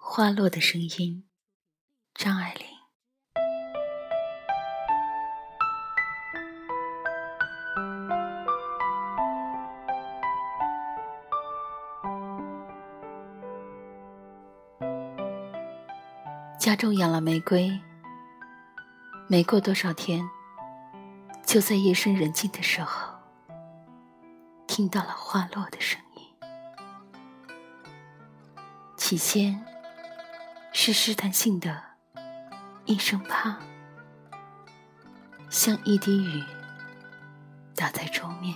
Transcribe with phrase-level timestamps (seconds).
[0.00, 1.28] 花落的声音，
[2.14, 2.66] 张爱玲。
[16.58, 17.78] 家中养了玫瑰，
[19.26, 20.26] 没过多少天，
[21.44, 23.14] 就在夜深人静的时候，
[24.66, 26.22] 听到了花落的声音。
[28.96, 29.64] 起先
[30.80, 31.82] 是试探性的
[32.84, 33.58] 一声“啪”，
[35.50, 36.44] 像一滴雨
[37.74, 38.54] 打在桌面；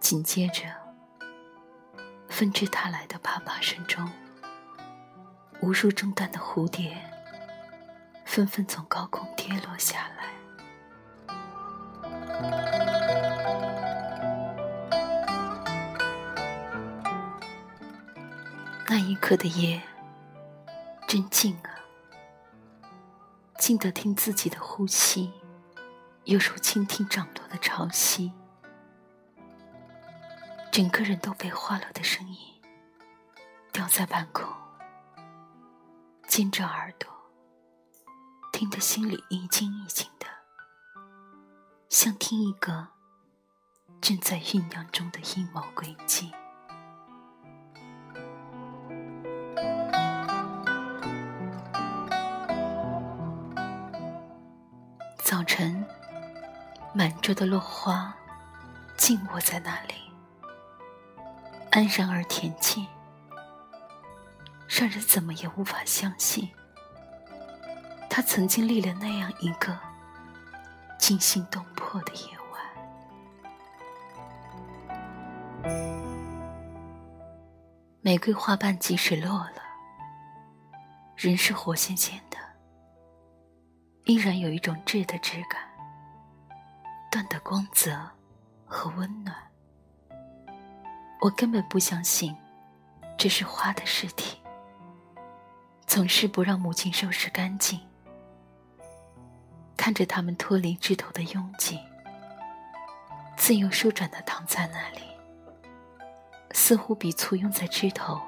[0.00, 0.64] 紧接着，
[2.28, 4.10] 纷至沓来的啪啪声中，
[5.60, 7.00] 无数中断的蝴蝶
[8.24, 10.24] 纷纷从高空跌落下来。
[18.88, 19.80] 那一刻的夜，
[21.12, 21.76] 真静啊，
[23.58, 25.30] 静得听自己的呼吸，
[26.24, 28.32] 犹如倾听涨落的潮汐。
[30.70, 32.38] 整个人都被花落的声音
[33.72, 34.50] 吊在半空，
[36.28, 37.10] 尖着耳朵，
[38.50, 40.26] 听得心里一惊一惊的，
[41.90, 42.88] 像听一个
[44.00, 46.32] 正在酝酿中的阴谋诡计。
[55.32, 55.82] 早晨，
[56.92, 58.14] 满桌的落花
[58.98, 59.94] 静卧在那里，
[61.70, 62.86] 安然而恬静，
[64.68, 66.50] 让人怎么也无法相信，
[68.10, 69.74] 他曾经历了那样一个
[70.98, 72.28] 惊心动魄的夜
[75.62, 75.72] 晚。
[78.02, 79.62] 玫瑰花瓣即使落了，
[81.16, 82.31] 仍是活鲜鲜的。
[84.04, 85.60] 依然有一种质的质感，
[87.10, 87.96] 断的光泽
[88.66, 89.36] 和温暖。
[91.20, 92.36] 我根本不相信
[93.16, 94.38] 这是花的尸体。
[95.86, 97.78] 总是不让母亲收拾干净，
[99.76, 101.78] 看着它们脱离枝头的拥挤，
[103.36, 105.02] 自由舒展的躺在那里，
[106.52, 108.18] 似乎比簇拥在枝头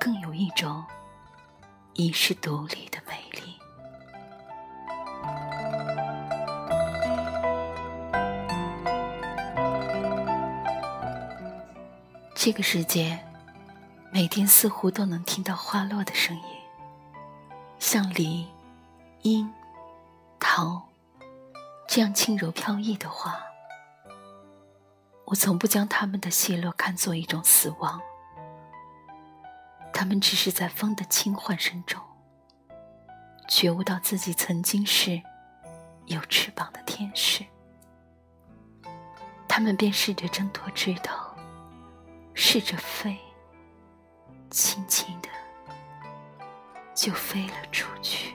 [0.00, 0.82] 更有一种
[1.92, 3.27] 遗世独立的美
[12.40, 13.18] 这个世界，
[14.12, 16.42] 每天似乎都能听到花落的声音，
[17.80, 18.46] 像梨、
[19.22, 19.52] 樱、
[20.38, 20.86] 桃
[21.88, 23.36] 这样轻柔飘逸的花。
[25.24, 28.00] 我从不将它们的谢落看作一种死亡，
[29.92, 32.00] 它们只是在风的轻唤声中，
[33.48, 35.20] 觉悟到自己曾经是
[36.06, 37.44] 有翅膀的天使，
[39.48, 41.27] 它们便试着挣脱枝头。
[42.40, 43.18] 试着飞，
[44.48, 45.28] 轻轻的
[46.94, 48.32] 就飞了出去。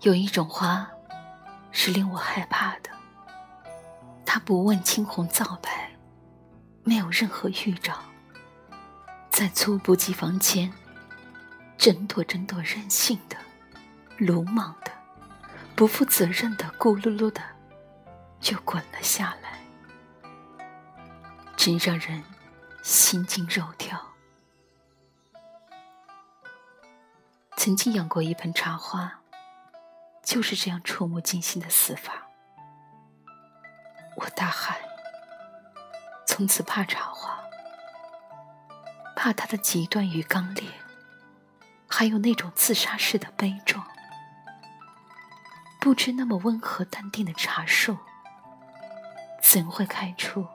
[0.00, 0.90] 有一种花
[1.70, 2.90] 是令我害怕的，
[4.26, 5.88] 它不问青红皂白，
[6.82, 7.94] 没有任何预兆，
[9.30, 10.72] 在猝不及防间，
[11.78, 13.36] 争夺争夺任性的，
[14.18, 14.99] 鲁莽的。
[15.80, 17.40] 不负责任的，咕噜噜的
[18.38, 19.58] 就滚了下来，
[21.56, 22.22] 真让人
[22.82, 23.98] 心惊肉跳。
[27.56, 29.20] 曾经养过一盆茶花，
[30.22, 32.28] 就是这样触目惊心的死法。
[34.16, 34.76] 我大喊，
[36.26, 37.42] 从此怕茶花，
[39.16, 40.68] 怕它的极端与刚烈，
[41.88, 43.82] 还有那种自杀式的悲壮。
[45.80, 47.96] 不知那么温和淡定的茶树，
[49.40, 50.46] 怎会开出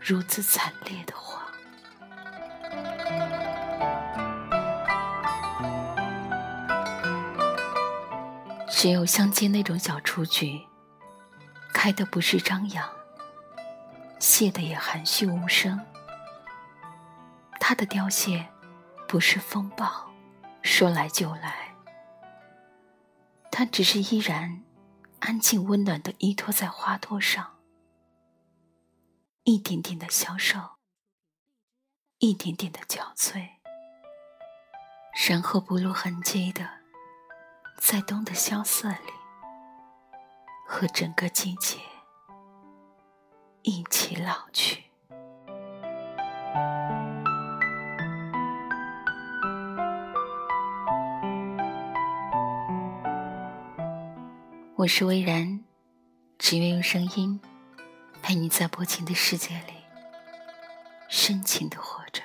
[0.00, 1.40] 如此惨烈的花？
[8.68, 10.60] 只有乡间那种小雏菊，
[11.72, 12.86] 开的不是张扬，
[14.18, 15.80] 谢的也含蓄无声。
[17.60, 18.44] 它的凋谢，
[19.06, 20.10] 不是风暴，
[20.62, 21.63] 说来就来。
[23.56, 24.64] 它只是依然
[25.20, 27.60] 安静温暖的依托在花托上，
[29.44, 30.58] 一点点的消瘦，
[32.18, 33.50] 一点点的憔悴，
[35.28, 36.68] 然后不露痕迹的，
[37.78, 39.12] 在冬的萧瑟里，
[40.66, 41.78] 和整个季节
[43.62, 44.82] 一起老去。
[54.84, 55.64] 我是微然，
[56.38, 57.40] 只愿用声音
[58.22, 59.72] 陪你在薄情的世界里
[61.08, 62.20] 深情的活着。